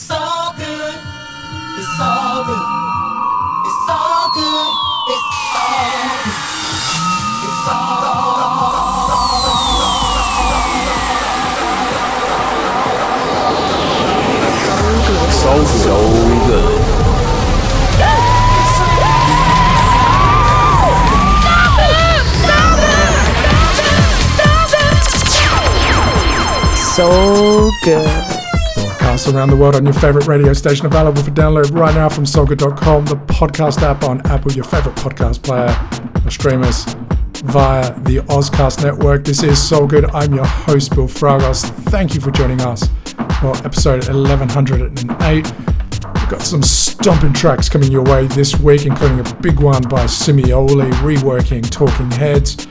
[0.00, 0.94] It's all good.
[1.78, 2.68] It's all good.
[3.66, 4.72] It's all good.
[5.10, 5.28] It's
[5.68, 6.40] all good.
[7.44, 8.00] It's all
[14.88, 15.28] So good.
[15.34, 15.68] So
[16.48, 16.80] good.
[26.96, 28.29] So good.
[29.10, 32.22] Broadcasts around the world on your favorite radio station, available for download right now from
[32.22, 35.76] soulgood.com, the podcast app on Apple, your favorite podcast player,
[36.24, 36.84] or streamers
[37.42, 39.24] via the Ozcast network.
[39.24, 40.04] This is So Good.
[40.12, 41.68] I'm your host, Bill Fragos.
[41.90, 42.88] Thank you for joining us
[43.40, 45.52] for episode 1108.
[46.14, 50.04] We've got some stomping tracks coming your way this week, including a big one by
[50.04, 52.68] Simioli, reworking Talking Heads.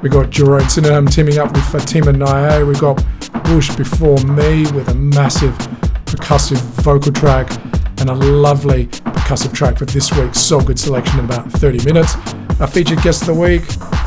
[0.00, 2.66] We got Jerome Sydenham teaming up with Fatima Njai.
[2.66, 3.04] We got
[3.44, 5.54] Bush Before Me with a massive
[6.12, 7.50] percussive vocal track
[7.98, 12.16] and a lovely percussive track for this week's So Good selection in about 30 minutes.
[12.60, 13.62] Our featured guest of the week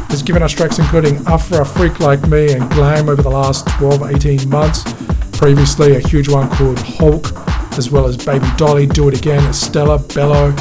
[0.09, 4.03] has given us tracks including Afra Freak Like Me and Glam over the last 12
[4.03, 4.83] 18 months.
[5.37, 7.25] Previously, a huge one called Hulk,
[7.77, 10.55] as well as Baby Dolly, Do It Again, Estella, Bello,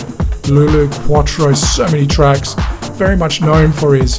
[0.49, 2.55] Lulu, Quattro, so many tracks.
[2.95, 4.19] Very much known for his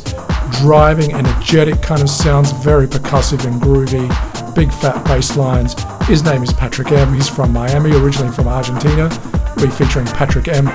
[0.62, 4.08] driving, energetic kind of sounds, very percussive and groovy,
[4.56, 5.76] big fat bass lines.
[6.08, 7.16] His name is Patrick M.
[7.16, 9.10] He's from Miami, originally from Argentina.
[9.58, 10.68] We'll be featuring Patrick M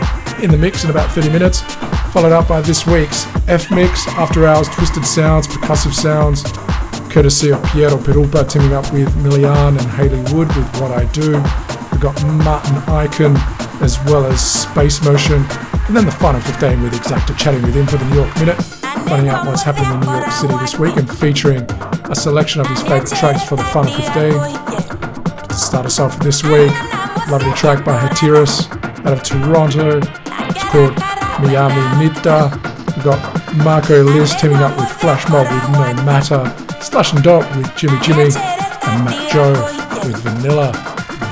[0.43, 1.61] in the mix in about 30 minutes,
[2.13, 6.43] followed up by this week's F Mix, After Hours, Twisted Sounds, Percussive Sounds,
[7.13, 11.35] courtesy of Piero Pirupa teaming up with Milian and Haley Wood with What I Do.
[11.93, 13.37] We've got Martin Ikin
[13.81, 15.45] as well as Space Motion,
[15.87, 18.61] and then the final 15 with Exacta chatting with him for the New York Minute,
[19.07, 21.63] finding out what's happening in New York City this week and featuring
[22.11, 25.20] a selection of his favourite tracks for the final 15.
[25.51, 26.71] To start us off this week,
[27.29, 28.71] lovely track by Hatiras
[29.05, 29.99] out of Toronto.
[29.99, 30.97] It's called
[31.43, 32.51] Miami Nita.
[32.95, 36.47] We've got Marco Lys teaming up with Flash Mob with No Matter,
[36.81, 39.53] Slash and Dot with Jimmy Jimmy, and Matt Joe
[40.07, 40.71] with Vanilla.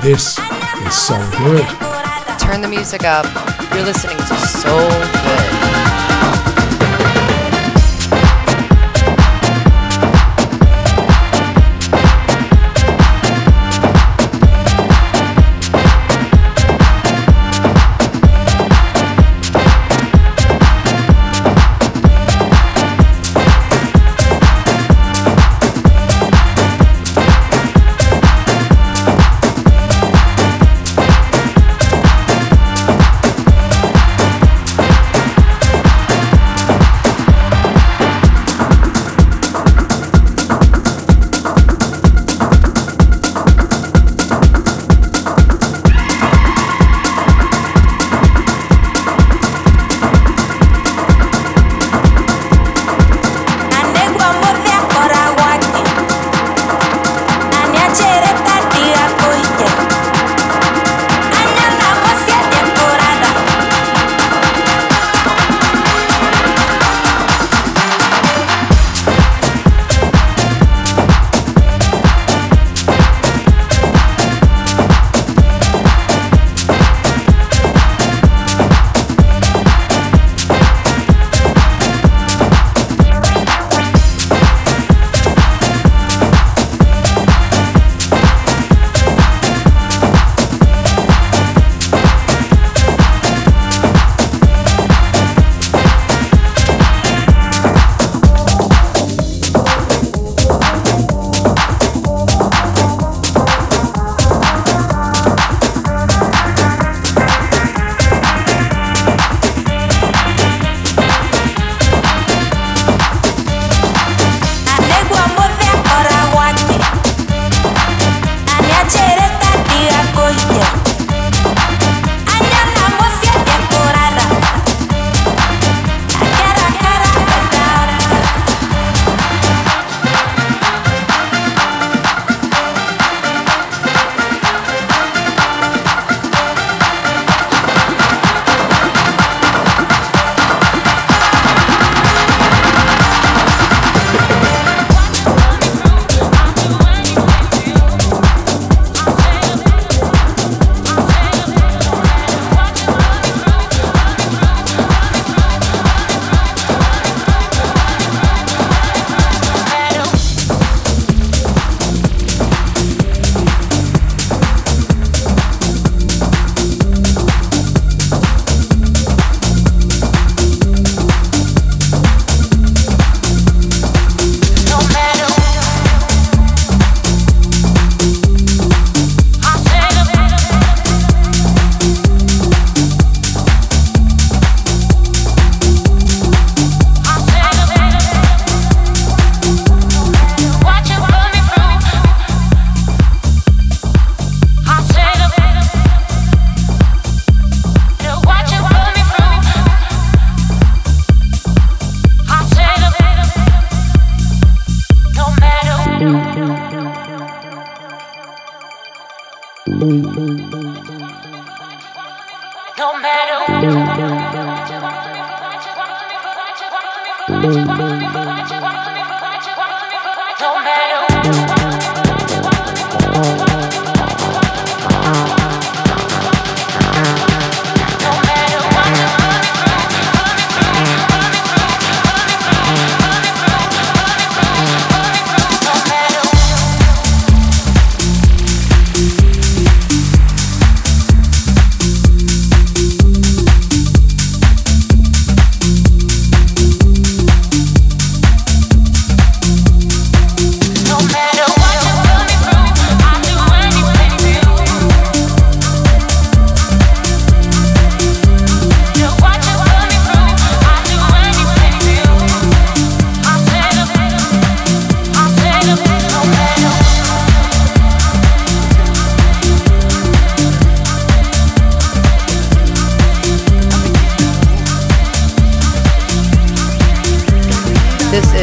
[0.03, 1.65] This is so good.
[2.39, 3.25] Turn the music up.
[3.73, 4.77] You're listening to So
[5.23, 5.58] good.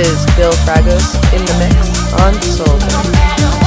[0.07, 3.66] is Bill Fragos in the mix on Soul.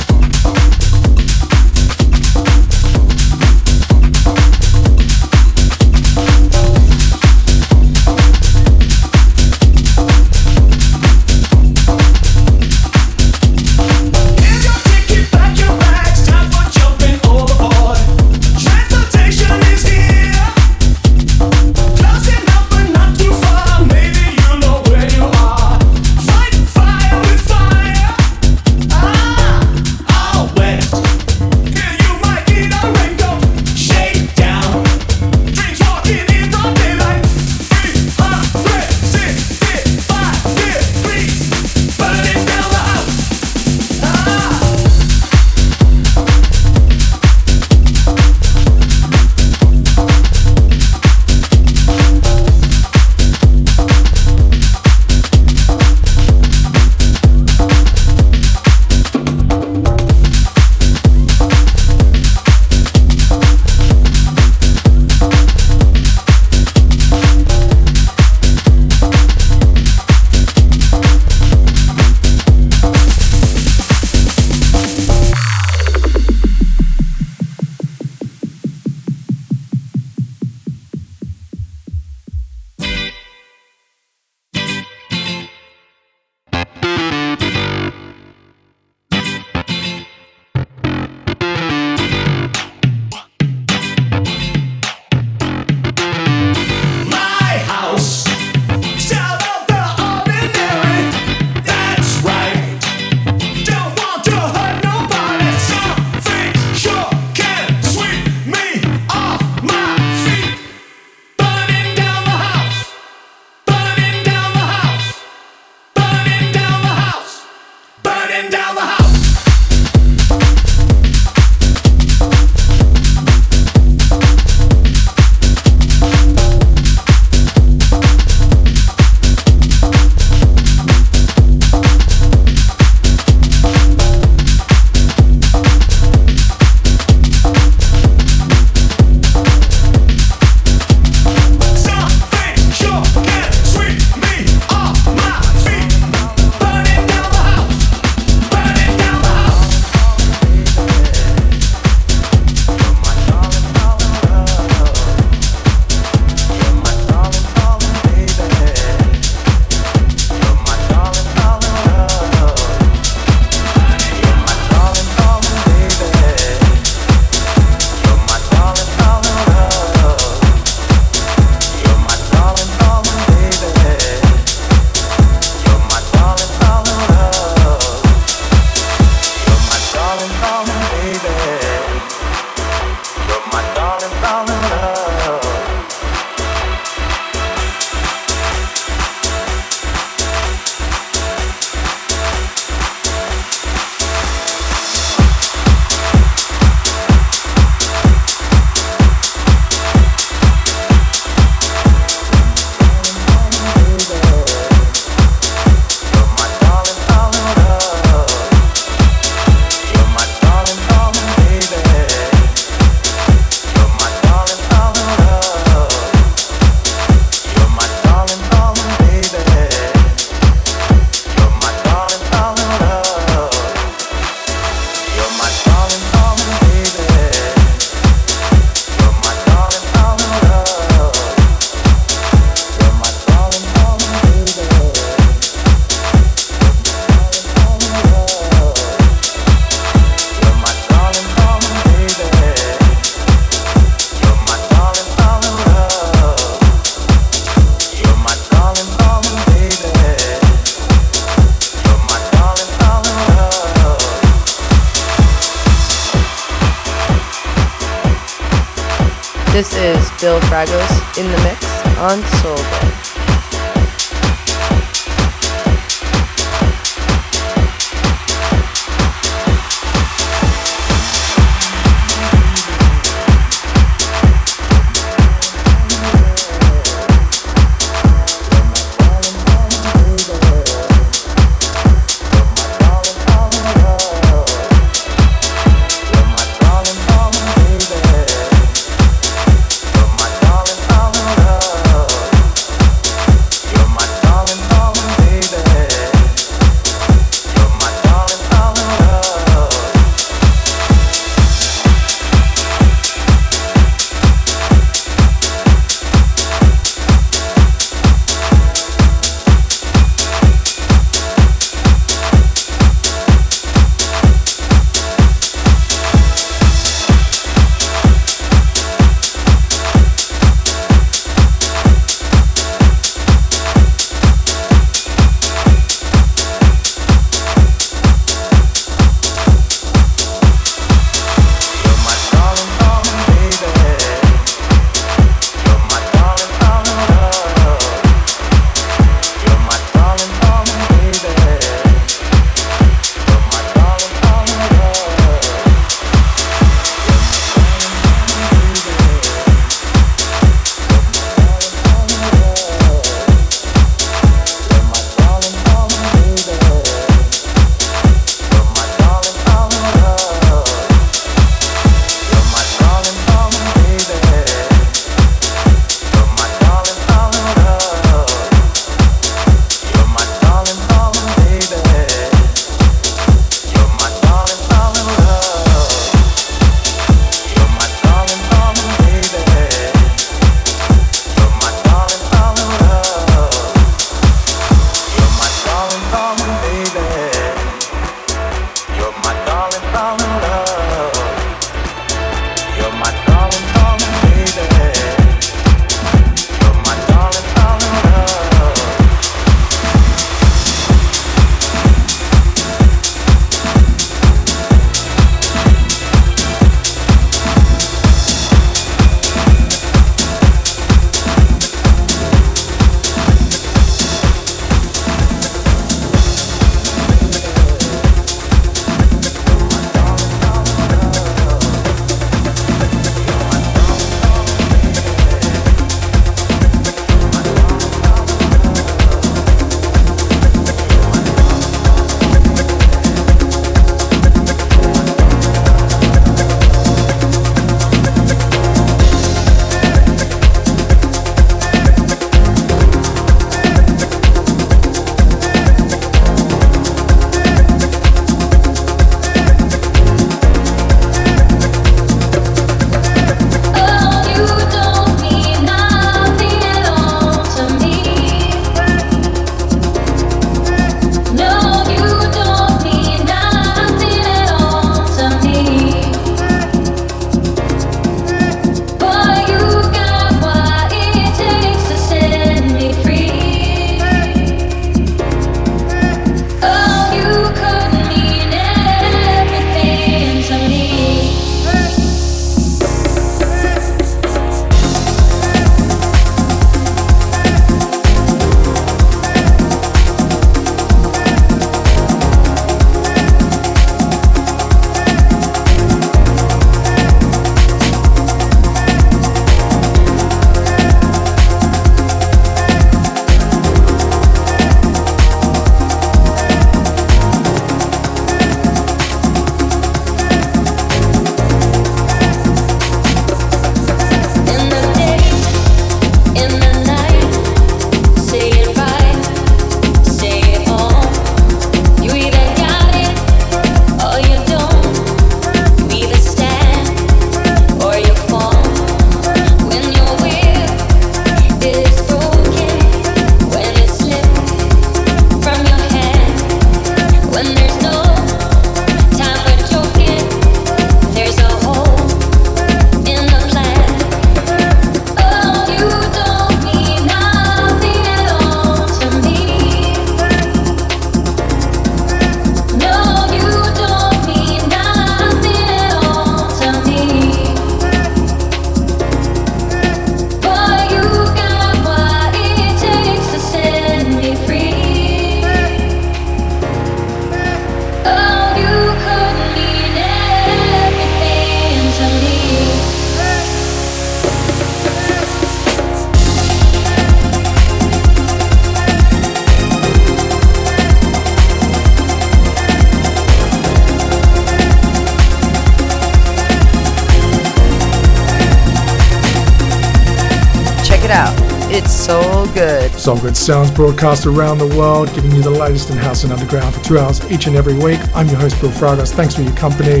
[593.30, 596.82] Good Sounds broadcast around the world, giving you the latest in house and underground for
[596.82, 598.00] two hours each and every week.
[598.12, 599.12] I'm your host, Bill Fragos.
[599.12, 600.00] Thanks for your company.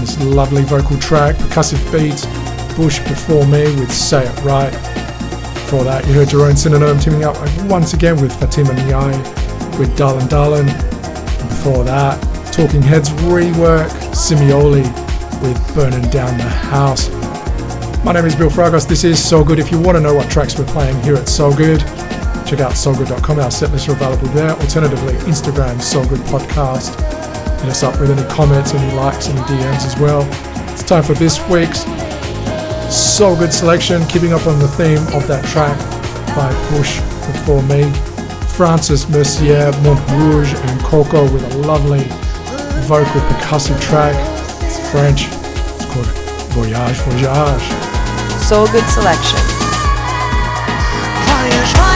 [0.00, 2.24] This lovely vocal track, percussive beats,
[2.74, 4.72] Bush before me with Say It Right.
[5.52, 10.26] Before that, you heard Jerome Sydenham teaming up once again with Fatima Njai with Darlin
[10.28, 10.66] Darlin.
[10.66, 12.18] And before that,
[12.54, 14.84] Talking Heads rework, Simioli
[15.42, 17.10] with Burning Down the House.
[18.02, 18.88] My name is Bill Fragos.
[18.88, 19.58] This is So Good.
[19.58, 21.84] If you want to know what tracks we're playing here at So Good,
[22.52, 23.38] check out soulgood.com.
[23.38, 24.50] Our set lists are available there.
[24.50, 26.92] Alternatively, Instagram, So Good Podcast.
[27.60, 30.28] Hit us up with any comments, any likes, any DMs as well.
[30.70, 31.84] It's time for this week's
[32.92, 35.78] So Good selection, keeping up on the theme of that track
[36.36, 37.00] by Bush
[37.32, 37.90] before me.
[38.52, 42.04] Francis Mercier, Montrouge, and Coco with a lovely
[42.84, 44.14] vocal percussive track.
[44.62, 45.24] It's French.
[45.24, 46.06] It's called
[46.52, 47.62] Voyage Voyage.
[48.44, 49.40] So good selection.
[51.24, 51.91] Voyage, voyage.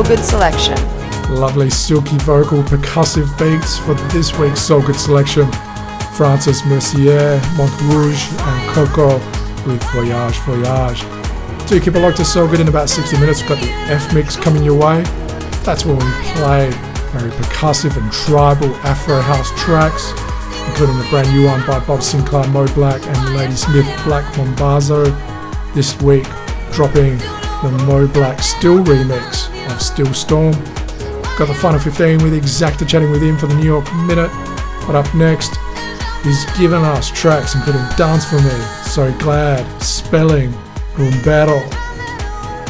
[0.00, 0.76] So good selection.
[1.28, 5.52] Lovely silky vocal percussive beats for this week's Soul Good selection.
[6.16, 9.18] Francis Mercier, Montrouge, and Coco
[9.68, 11.02] with Voyage Voyage.
[11.68, 13.40] Do keep it locked to Soul Good in about 60 minutes.
[13.40, 15.02] We've got the F mix coming your way.
[15.64, 16.70] That's where we play
[17.12, 20.12] very percussive and tribal Afro house tracks,
[20.66, 25.04] including the brand new one by Bob Sinclar, Mo Black, and Lady Smith Black Mombazo.
[25.74, 26.24] This week,
[26.72, 29.49] dropping the Mo Black Still remix
[29.80, 30.52] Still Storm.
[30.52, 34.30] Got the final 15 with Exacta chatting with him for the New York Minute.
[34.86, 35.56] But up next,
[36.22, 38.50] he's given us tracks including Dance For Me,
[38.84, 40.52] So Glad, Spelling,
[40.96, 41.60] Rumbero,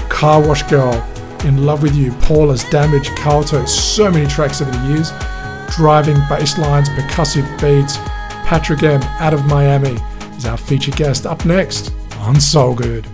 [0.08, 0.94] Car Wash Girl,
[1.44, 5.10] In Love With You, Paula's Damage, Calto, so many tracks over the years.
[5.76, 7.96] Driving bass lines, percussive beats.
[8.46, 9.96] Patrick M out of Miami
[10.36, 13.06] is our feature guest up next on Soul Good.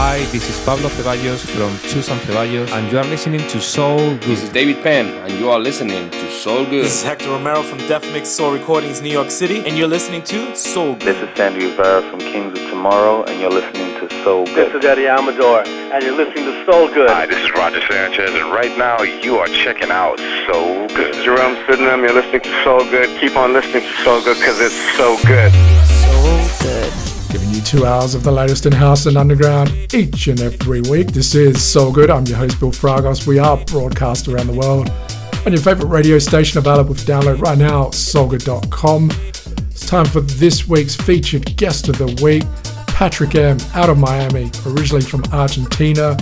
[0.00, 4.22] Hi, this is Pablo Ceballos from Susan Ceballos, and you are listening to Soul Good.
[4.22, 6.84] This is David Penn, and you are listening to Soul Good.
[6.84, 10.22] This is Hector Romero from Def Mix Soul Recordings, New York City, and you're listening
[10.22, 11.16] to Soul Good.
[11.16, 14.70] This is Sandy Rivera from Kings of Tomorrow, and you're listening to Soul Good.
[14.70, 17.10] This is Eddie Amador, and you're listening to Soul Good.
[17.10, 21.14] Hi, this is Roger Sanchez, and right now you are checking out Soul Good.
[21.24, 23.18] Jerome Sydenham, you're listening to Soul Good.
[23.18, 25.50] Keep on listening to Soul Good because it's so good.
[25.52, 26.14] So good.
[26.22, 26.47] Giving you
[27.60, 31.12] two hours of the latest in house and underground each and every week.
[31.12, 32.10] This is So Good.
[32.10, 33.26] I'm your host, Bill Fragos.
[33.26, 34.90] We are broadcast around the world
[35.46, 39.10] on your favorite radio station available for download right now, soulgood.com.
[39.70, 42.44] It's time for this week's featured guest of the week,
[42.88, 46.16] Patrick M, out of Miami, originally from Argentina,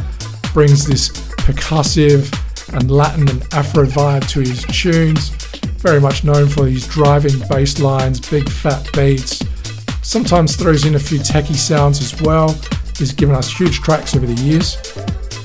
[0.52, 2.32] brings this percussive
[2.74, 5.30] and Latin and Afro vibe to his tunes.
[5.78, 9.42] Very much known for his driving bass lines, big fat beats.
[10.06, 12.56] Sometimes throws in a few techie sounds as well.
[12.96, 14.76] He's given us huge tracks over the years.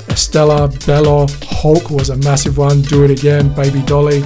[0.07, 2.83] Estella, Bello, Hulk was a massive one.
[2.83, 4.21] Do It Again, Baby Dolly.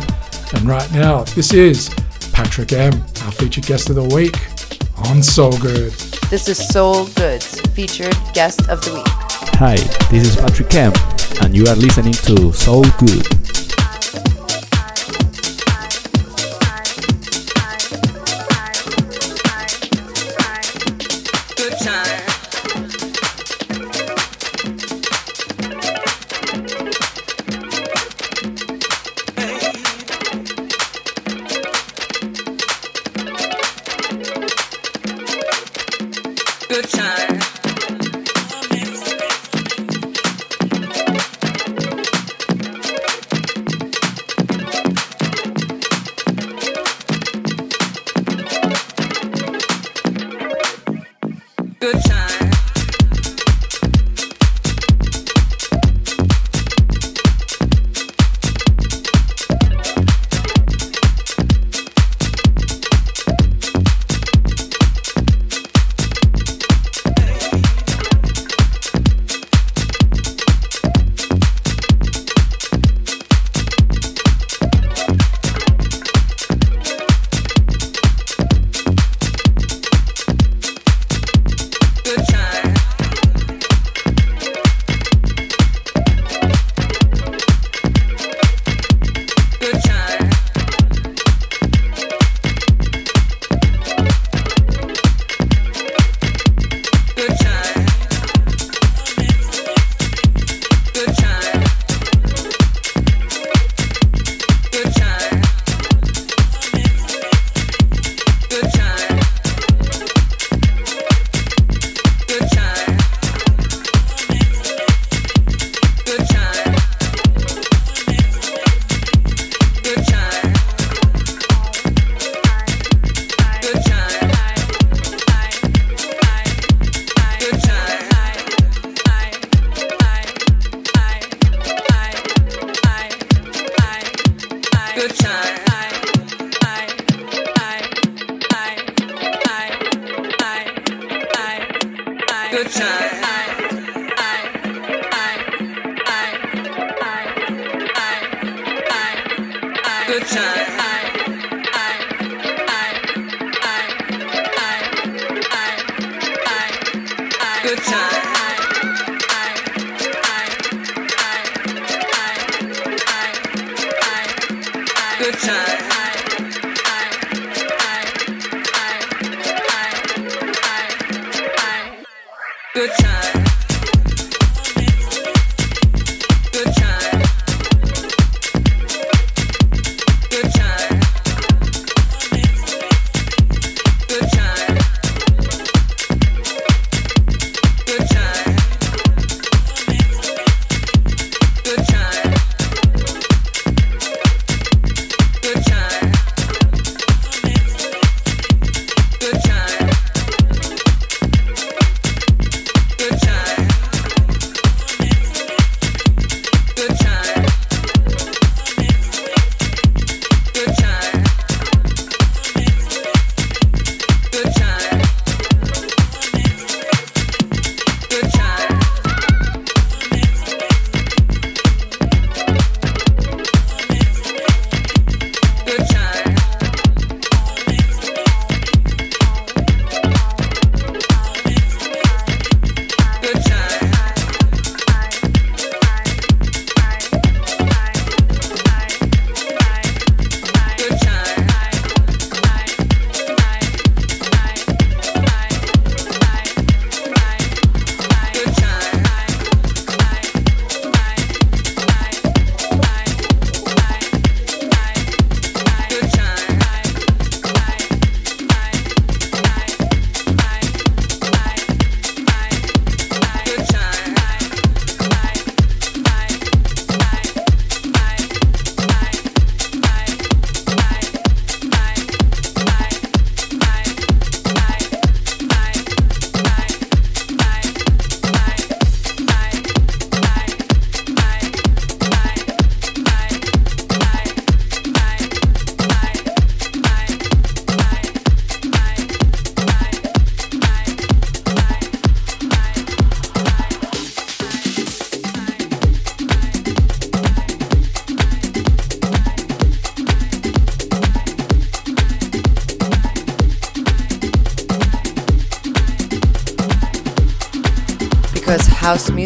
[0.53, 1.87] And right now, this is
[2.33, 2.91] Patrick M,
[3.23, 4.35] our featured guest of the week
[5.07, 5.93] on Soul Good.
[6.29, 9.07] This is Soul Goods, featured guest of the week.
[9.07, 9.77] Hi,
[10.11, 10.91] this is Patrick M,
[11.43, 13.44] and you are listening to Soul Good.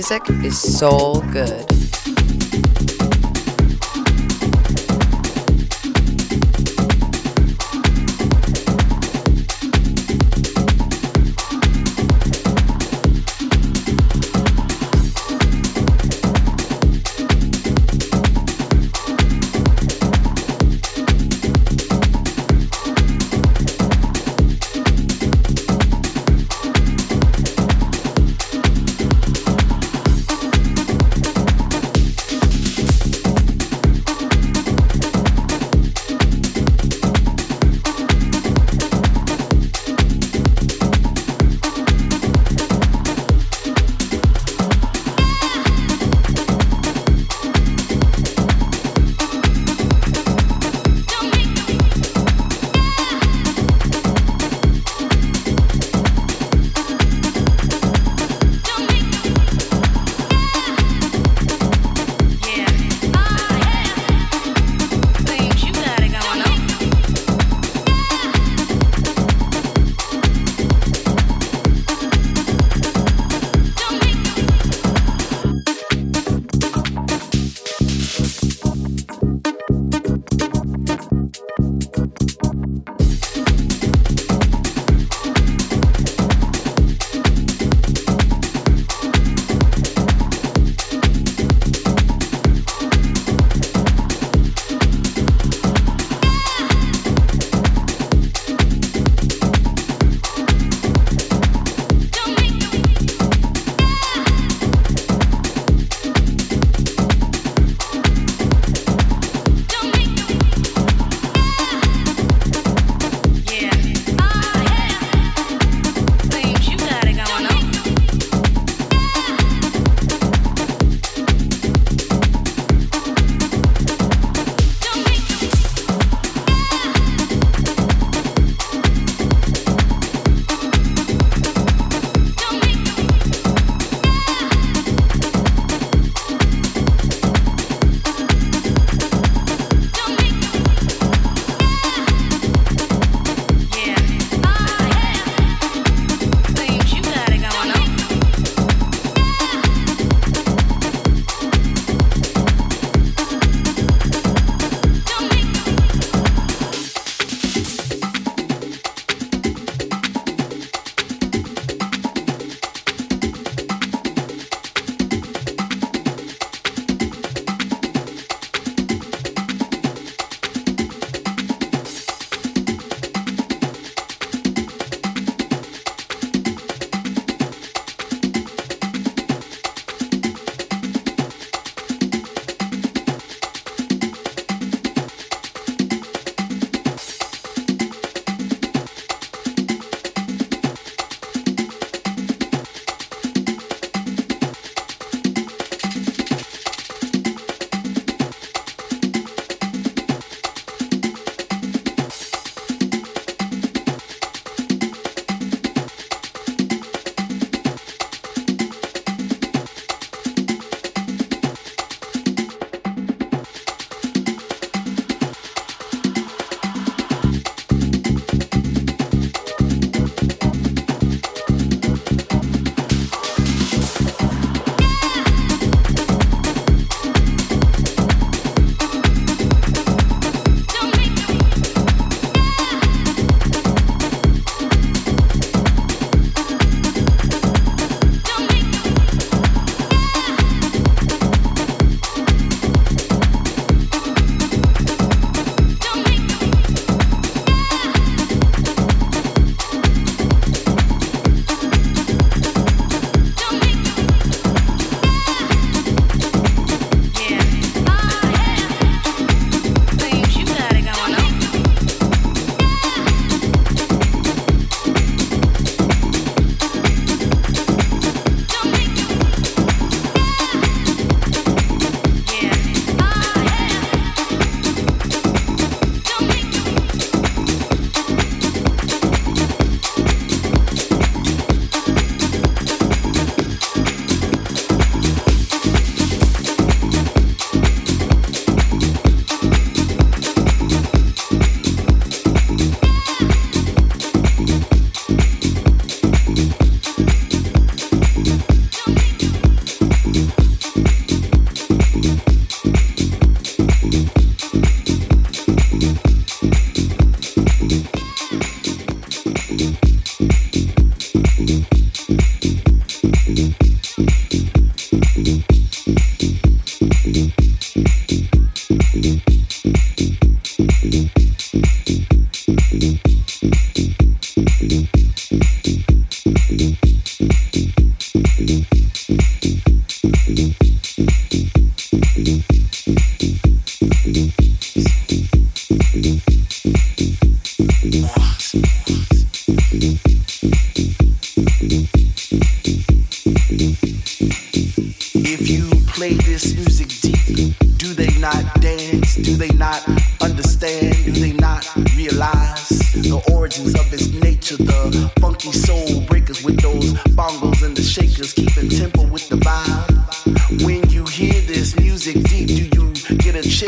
[0.10, 1.69] Music is so good.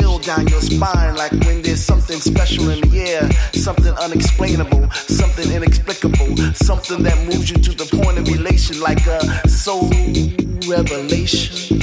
[0.02, 1.14] Chill down your spine?
[1.16, 7.50] Like when there's something special in the air, something unexplainable, something inexplicable, something that moves
[7.50, 9.90] you to the point of elation, like a soul
[10.66, 11.78] revelation.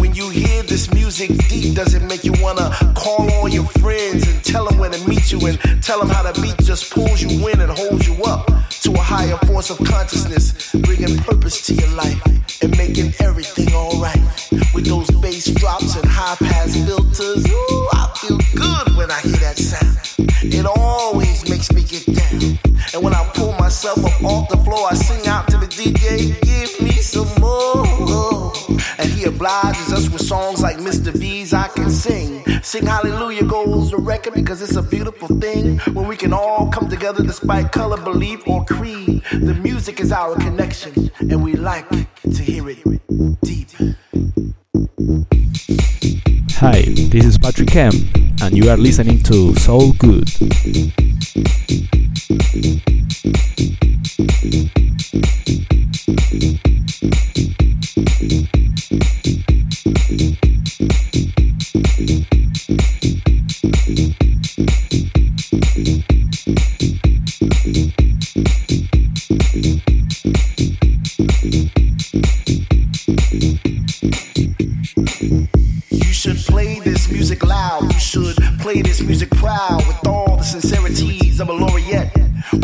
[0.00, 4.28] When you hear this music deep, does it make you wanna call all your friends
[4.28, 7.22] and tell them when to meet you and tell them how the beat just pulls
[7.22, 8.46] you in and holds you up
[8.84, 12.20] to a higher force of consciousness, bringing purpose to your life
[12.62, 14.22] and making everything alright
[14.74, 16.76] with those bass drops and high pass
[17.12, 17.46] filters.
[17.50, 19.98] Ooh, I feel good when I hear that sound.
[20.42, 22.58] It always makes me get down.
[22.94, 26.40] And when I pull myself up off the floor, I sing out to the DJ,
[26.42, 28.52] give me some more.
[28.98, 31.12] And he obliges us with songs like Mr.
[31.12, 32.42] V's I Can Sing.
[32.62, 36.88] Sing Hallelujah goes the record because it's a beautiful thing when we can all come
[36.88, 39.22] together despite color, belief, or creed.
[39.32, 42.78] The music is our connection, and we like to hear it
[43.42, 43.68] deep.
[46.62, 47.90] Hi, this is Patrick M,
[48.40, 50.30] and you are listening to Soul Good.
[79.04, 82.10] Music proud with all the sincerities of a laureate.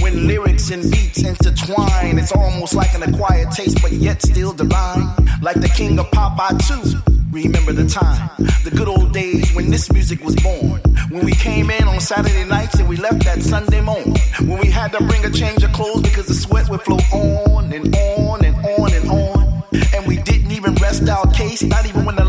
[0.01, 5.09] When lyrics and beats intertwine, it's almost like an acquired taste, but yet still divine.
[5.43, 6.83] Like the king of pop, I too
[7.31, 8.31] remember the time,
[8.65, 10.81] the good old days when this music was born.
[11.11, 14.17] When we came in on Saturday nights and we left that Sunday morning.
[14.41, 17.73] When we had to bring a change of clothes because the sweat would flow on
[17.73, 19.63] and on and on and on.
[19.95, 22.25] And we didn't even rest our case, not even when the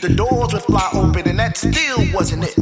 [0.00, 2.56] The doors would fly open, and that still wasn't it.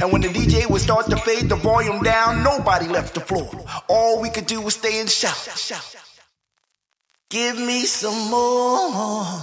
[0.00, 3.50] And when the DJ would start to fade the volume down, nobody left the floor.
[3.88, 5.48] All we could do was stay and shout.
[7.30, 9.42] Give me some more.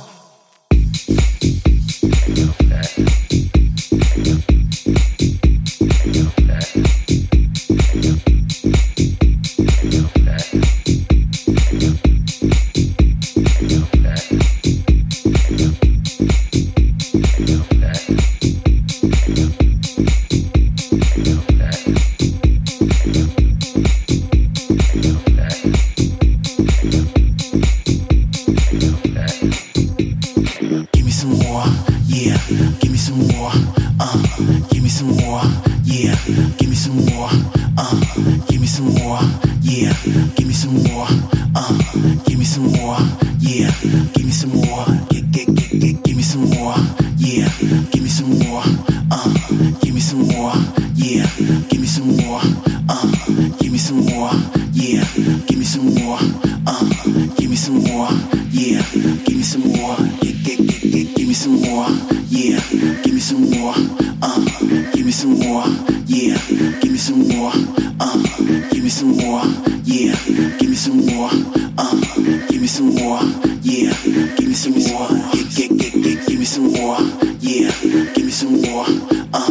[72.76, 73.22] Some more,
[73.62, 73.94] yeah.
[74.36, 76.28] Give me some more, get get get get.
[76.28, 77.00] Give me some more,
[77.40, 77.72] yeah.
[78.14, 78.86] Give me some more,
[79.34, 79.50] uh.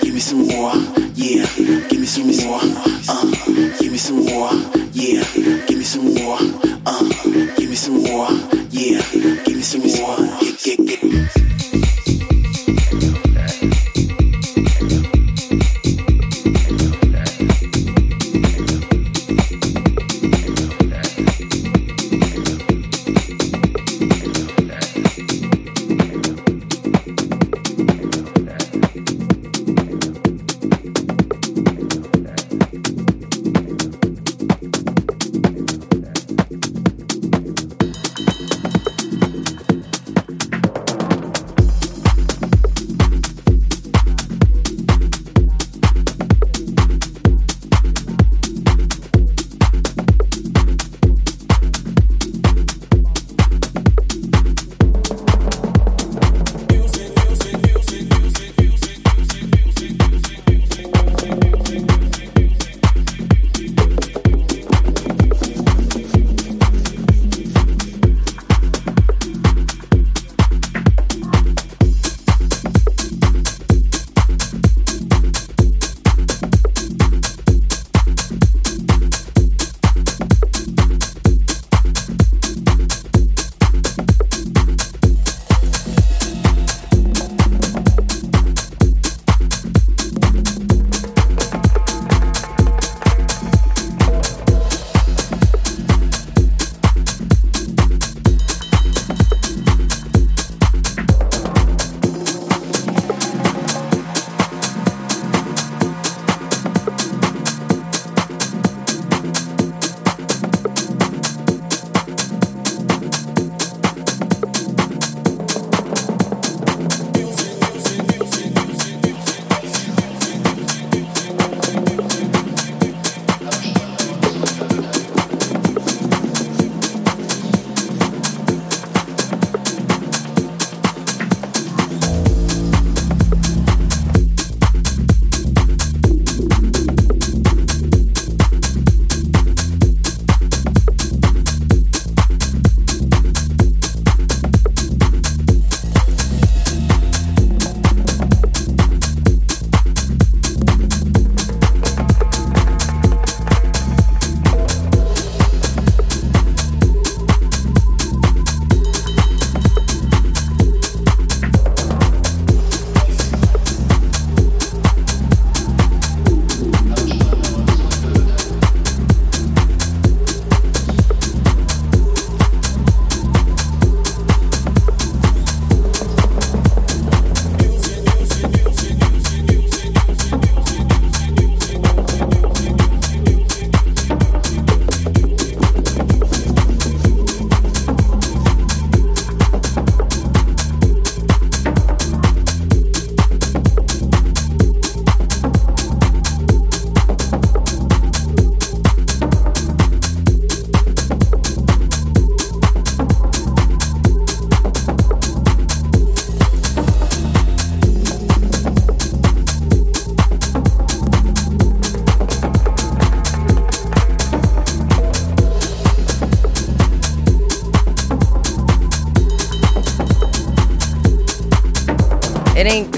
[0.00, 0.72] Give me some more,
[1.14, 1.44] yeah.
[1.90, 3.78] Give me some more, uh.
[3.78, 4.71] Give me some more,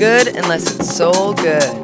[0.05, 1.84] good unless it's soul good.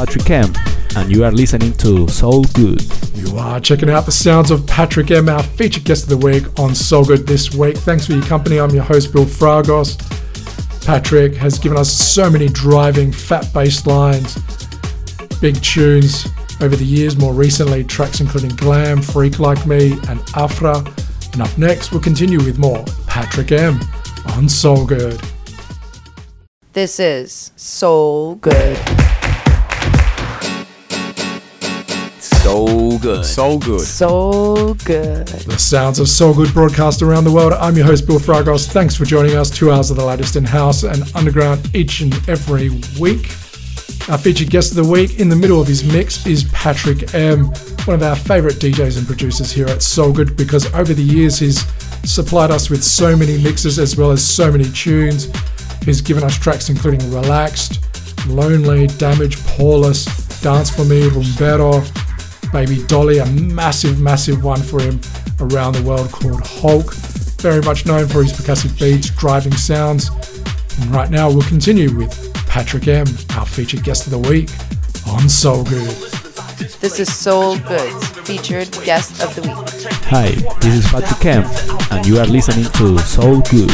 [0.00, 0.50] Patrick M,
[0.96, 2.82] and you are listening to Soul Good.
[3.14, 6.58] You are checking out the sounds of Patrick M, our featured guest of the week
[6.58, 7.76] on Soul Good this week.
[7.76, 8.58] Thanks for your company.
[8.58, 9.98] I'm your host, Bill Fragos.
[10.86, 14.38] Patrick has given us so many driving, fat bass lines,
[15.38, 16.26] big tunes
[16.62, 17.18] over the years.
[17.18, 20.78] More recently, tracks including Glam, Freak Like Me, and Afra.
[21.34, 23.78] And up next, we'll continue with more Patrick M
[24.28, 25.20] on Soul Good.
[26.72, 28.78] This is Soul Good.
[33.16, 33.24] Good.
[33.24, 33.80] So good.
[33.80, 35.26] So good.
[35.26, 37.52] The sounds of Soul Good broadcast around the world.
[37.54, 38.70] I'm your host, Bill Fragos.
[38.70, 39.50] Thanks for joining us.
[39.50, 43.30] Two hours of the latest in house and underground each and every week.
[44.08, 47.46] Our featured guest of the week in the middle of his mix is Patrick M,
[47.84, 51.38] one of our favourite DJs and producers here at Soul Good because over the years
[51.38, 51.64] he's
[52.04, 55.28] supplied us with so many mixes as well as so many tunes.
[55.84, 57.80] He's given us tracks including Relaxed,
[58.28, 60.04] Lonely, Damage, Paulus,
[60.40, 61.84] Dance for Me, Rumbero,
[62.52, 65.00] Baby Dolly, a massive, massive one for him
[65.38, 66.92] around the world called Hulk.
[67.40, 70.10] Very much known for his percussive beats, driving sounds.
[70.80, 74.50] And right now we'll continue with Patrick M, our featured guest of the week
[75.06, 75.90] on Soul Good.
[76.80, 79.92] This is Soul Goods, featured guest of the week.
[80.06, 80.30] Hi,
[80.60, 81.44] this is Patrick M,
[81.92, 83.70] and you are listening to Soul Good.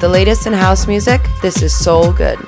[0.00, 2.38] The latest in house music, this is Soul Good.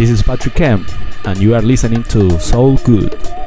[0.00, 0.90] This is Patrick Kemp,
[1.26, 3.39] and you are listening to Soul Good.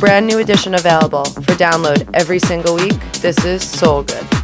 [0.00, 4.39] Brand new edition available for download every single week, this is Soul Good.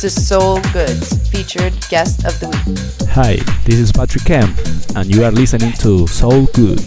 [0.00, 3.08] This is Soul Good's featured guest of the week.
[3.10, 3.34] Hi,
[3.64, 4.56] this is Patrick Kemp,
[4.94, 6.78] and you are listening to Soul Good.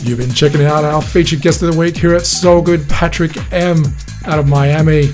[0.00, 3.36] You've been checking out our featured guest of the week here at Soul Good, Patrick
[3.52, 3.84] M.
[4.24, 5.08] out of Miami.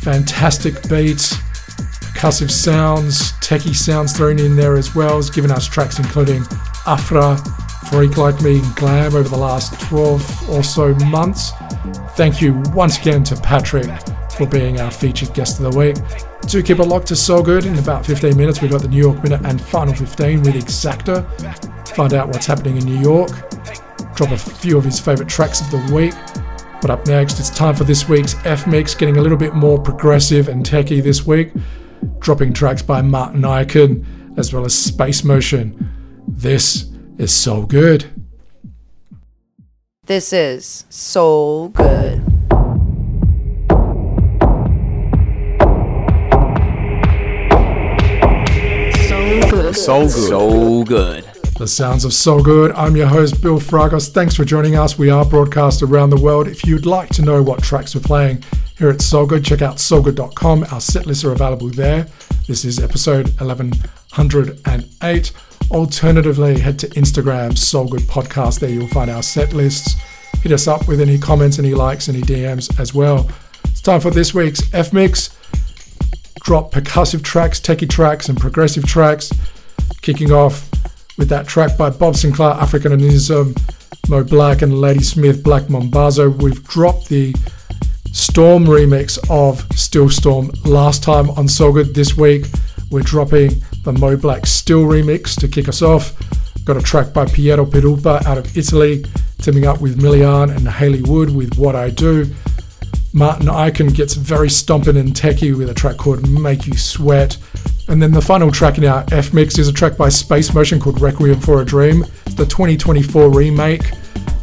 [0.00, 5.16] Fantastic beats, percussive sounds, techie sounds thrown in there as well.
[5.16, 6.44] He's given us tracks including
[6.86, 7.36] Afra,
[7.90, 11.52] Freak Like Me, and Glam over the last 12 or so months.
[12.16, 13.90] Thank you once again to Patrick
[14.30, 15.96] for being our featured guest of the week.
[16.48, 17.66] Do keep it locked to So Good.
[17.66, 21.26] In about 15 minutes, we've got the New York Minute and Final 15 with Exacta.
[21.94, 23.28] Find out what's happening in New York.
[24.14, 26.14] Drop a few of his favourite tracks of the week.
[26.80, 29.78] But up next, it's time for this week's F Mix, getting a little bit more
[29.78, 31.52] progressive and techy this week.
[32.18, 36.24] Dropping tracks by Martin Ikin as well as Space Motion.
[36.26, 38.06] This is so good.
[40.06, 41.97] This is so Good.
[49.88, 50.10] So good.
[50.10, 51.24] So good.
[51.56, 52.72] The sounds of So Good.
[52.72, 54.10] I'm your host, Bill Fragos.
[54.10, 54.98] Thanks for joining us.
[54.98, 56.46] We are broadcast around the world.
[56.46, 58.44] If you'd like to know what tracks we're playing
[58.76, 60.66] here at So Good, check out soulgood.com.
[60.70, 62.06] Our set lists are available there.
[62.46, 65.32] This is episode 1108.
[65.70, 68.60] Alternatively, head to Instagram, So Good Podcast.
[68.60, 69.94] There you'll find our set lists.
[70.42, 73.26] Hit us up with any comments, any likes, any DMs as well.
[73.64, 75.34] It's time for this week's F Mix.
[76.44, 79.30] Drop percussive tracks, techie tracks, and progressive tracks.
[80.02, 80.68] Kicking off
[81.18, 83.56] with that track by Bob Sinclar, Africanism,
[84.08, 86.34] Mo Black, and Ladysmith, Black Mambazo.
[86.40, 87.34] We've dropped the
[88.12, 91.94] Storm remix of Still Storm last time on So Good.
[91.94, 92.46] This week,
[92.90, 93.50] we're dropping
[93.84, 96.14] the Mo Black Still remix to kick us off.
[96.64, 99.04] Got a track by Piero Pirupa out of Italy,
[99.38, 102.26] teaming up with Millian and Haley Wood with What I Do.
[103.14, 107.38] Martin Ikin gets very stomping and techie with a track called Make You Sweat.
[107.88, 110.78] And then the final track in our F mix is a track by Space Motion
[110.78, 112.04] called Requiem for a Dream.
[112.36, 113.90] The 2024 remake.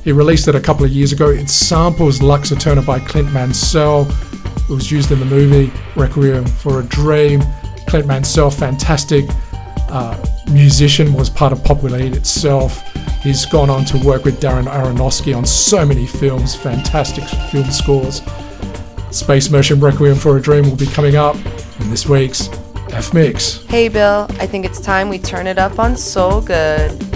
[0.04, 1.30] He released it a couple of years ago.
[1.30, 4.08] It samples Lux Aeterna by Clint Mansell.
[4.68, 7.44] It was used in the movie Requiem for a Dream.
[7.88, 9.26] Clint Mansell, fantastic
[9.90, 10.18] uh,
[10.52, 12.82] musician, was part of Pop Will Eat Itself.
[13.22, 18.22] He's gone on to work with Darren Aronofsky on so many films, fantastic film scores.
[19.16, 21.38] Space Motion Requiem for a Dream will be coming up
[21.80, 22.50] in this week's
[22.92, 23.64] F Mix.
[23.68, 27.15] Hey Bill, I think it's time we turn it up on So Good.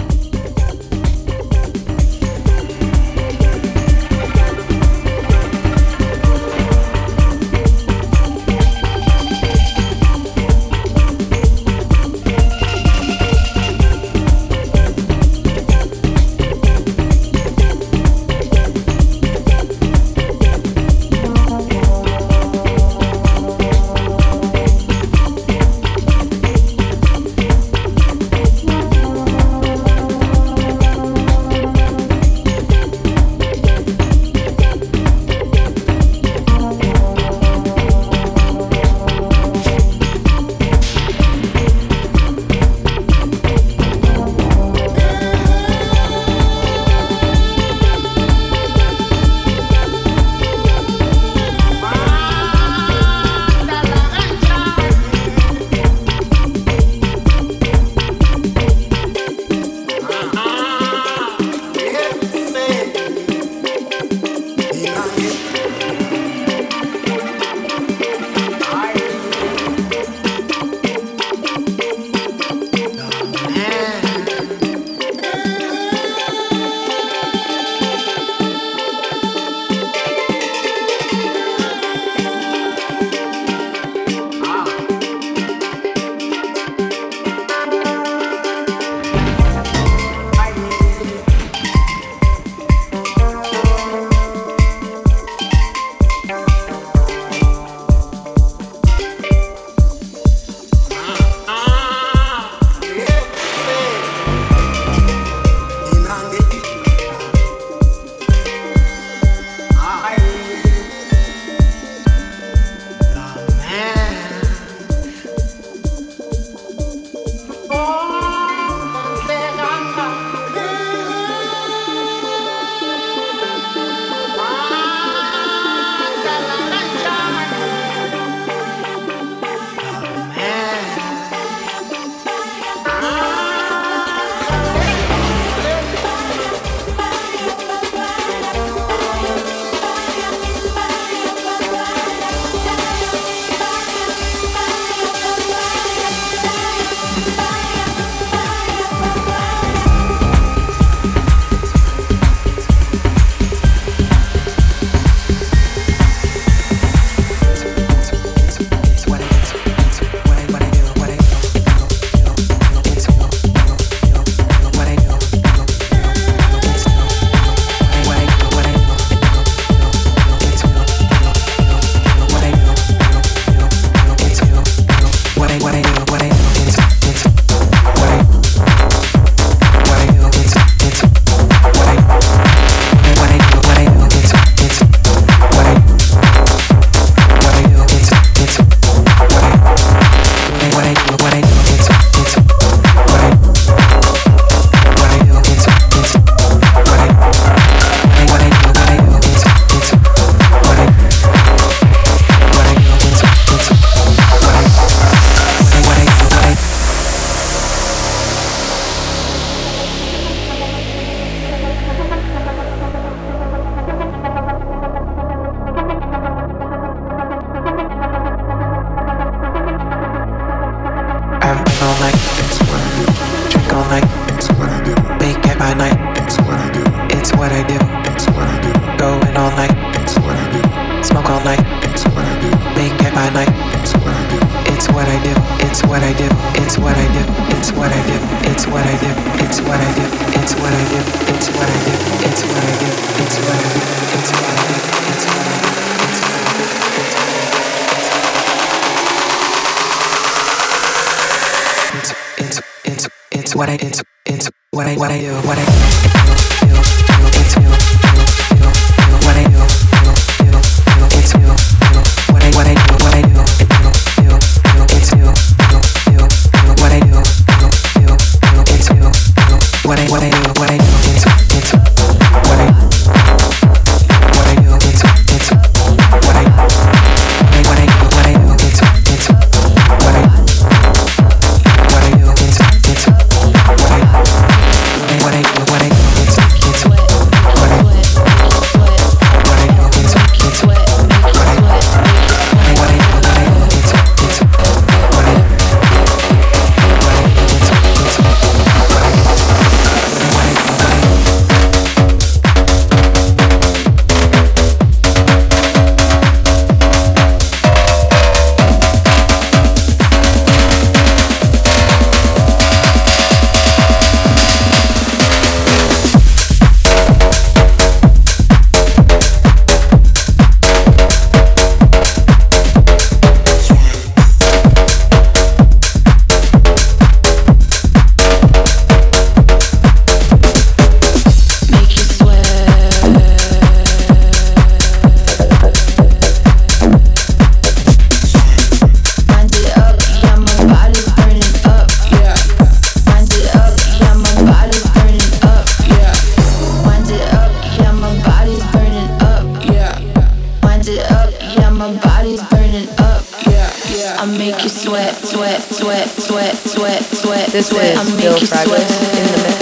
[355.62, 357.52] sweat, sweat, sweat, sweat, sweat.
[357.52, 359.59] This is Bill Fragos in the mix.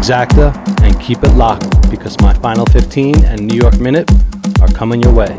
[0.00, 4.10] Exacta, and keep it locked because my Final 15 and New York Minute
[4.62, 5.36] are coming your way.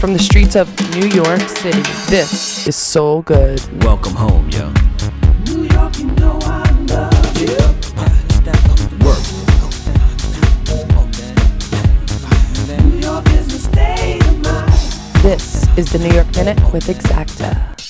[0.00, 0.66] From the streets of
[0.96, 3.60] New York City, this is Soul Good.
[3.84, 4.75] Welcome home, yo.
[16.06, 17.80] New York Minute with Exacta.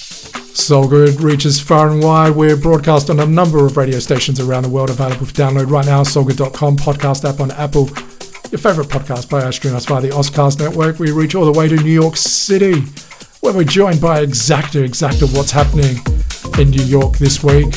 [0.57, 2.31] Soul Good reaches far and wide.
[2.31, 5.85] We're broadcast on a number of radio stations around the world, available for download right
[5.85, 6.03] now.
[6.03, 7.89] Soulgood.com, podcast app on Apple,
[8.51, 9.53] your favorite podcast player.
[9.53, 10.99] Stream us via the Ozcast network.
[10.99, 12.81] We reach all the way to New York City,
[13.41, 14.87] where we're joined by Exacta.
[14.89, 15.99] Exacta, what's happening
[16.59, 17.75] in New York this week?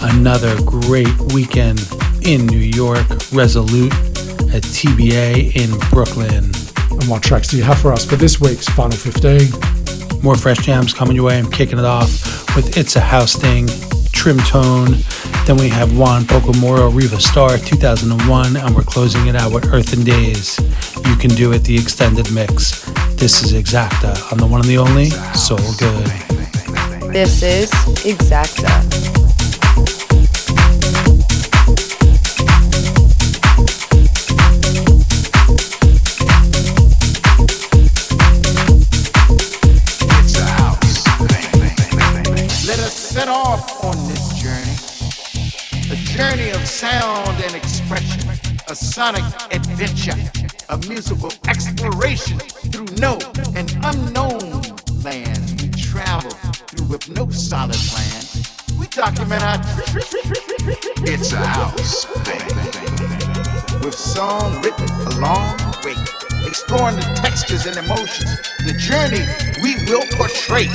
[0.00, 1.80] Another great weekend
[2.22, 3.92] in New York, Resolute
[4.54, 6.52] at TBA in Brooklyn.
[6.92, 9.71] And what tracks do you have for us for this week's Final 15?
[10.22, 11.36] More fresh jams coming your way.
[11.36, 13.66] I'm kicking it off with It's a House Thing,
[14.12, 14.98] Trim Tone.
[15.46, 19.92] Then we have Juan Pocomoro Riva Starr 2001, and we're closing it out with Earth
[19.92, 20.60] n Days.
[21.08, 22.84] You can do it the extended mix.
[23.16, 26.06] This is Exacta on the one and the only Soul Good.
[27.12, 27.70] This is
[28.04, 29.21] Exacta.
[48.72, 49.22] A sonic
[49.52, 50.16] adventure,
[50.70, 53.18] a musical exploration through no
[53.54, 54.62] and unknown
[55.04, 55.62] lands.
[55.62, 58.24] We travel through with no solid plan.
[58.80, 60.06] We document our trip.
[61.04, 62.06] It's a house
[63.84, 64.88] with song written
[65.18, 69.26] along the way, exploring the textures and emotions, the journey
[69.60, 70.68] we will portray.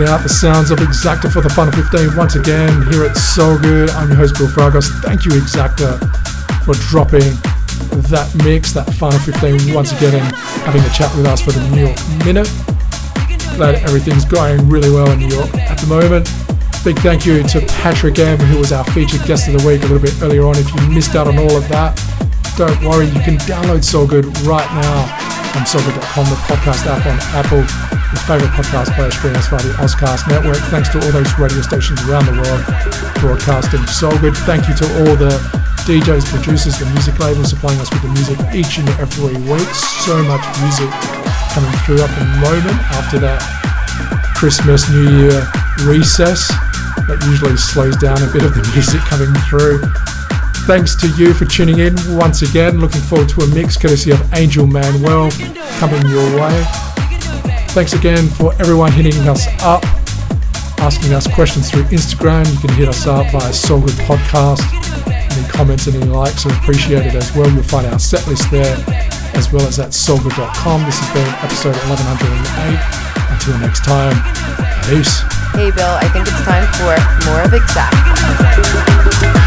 [0.00, 3.90] Out the sounds of Exacta for the Final 15 once again here at Soul Good.
[3.90, 4.88] I'm your host Bill Fragos.
[5.04, 6.00] Thank you Exacta
[6.64, 7.36] for dropping
[8.08, 10.24] that mix, that Final 15 once again and
[10.64, 12.48] having a chat with us for the New York Minute.
[13.60, 16.24] Glad everything's going really well in New York at the moment.
[16.82, 19.86] Big thank you to Patrick M, who was our featured guest of the week a
[19.86, 20.56] little bit earlier on.
[20.56, 21.92] If you missed out on all of that,
[22.56, 27.18] don't worry, you can download Soul Good right now on soulgood.com, the podcast app on
[27.36, 27.66] Apple,
[28.10, 30.58] your favorite podcast player streamers via the Ozcast network.
[30.74, 32.62] Thanks to all those radio stations around the world
[33.22, 34.34] broadcasting Soul Good.
[34.48, 35.30] Thank you to all the
[35.86, 39.70] DJs, producers, the music labels supplying us with the music each and every week.
[40.02, 40.90] So much music
[41.54, 43.38] coming through at the moment after that
[44.34, 45.46] Christmas, New Year
[45.86, 46.48] recess.
[47.06, 49.82] That usually slows down a bit of the music coming through.
[50.66, 52.80] Thanks to you for tuning in once again.
[52.80, 55.30] Looking forward to a mix courtesy of Angel Manuel
[55.78, 56.89] coming your way.
[57.72, 59.84] Thanks again for everyone hitting us up,
[60.82, 62.44] asking us questions through Instagram.
[62.52, 64.60] You can hit us up via Soul Good Podcast.
[65.06, 67.48] Any comments, any likes are appreciated as well.
[67.50, 68.76] You'll find our set list there
[69.34, 70.84] as well as at soulgood.com.
[70.84, 73.00] This has been episode 1108.
[73.30, 74.18] Until next time,
[74.90, 75.22] peace.
[75.54, 76.98] Hey, Bill, I think it's time for
[77.30, 79.39] more of Exact.